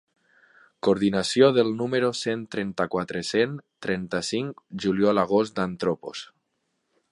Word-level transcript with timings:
Coordinació 0.85 1.49
del 1.57 1.69
número 1.81 2.09
cent 2.21 2.47
trenta-quatre-cent 2.55 3.55
trenta-cinc 3.87 4.67
juliol-agost 4.87 5.59
d'Anthropos. 5.61 6.27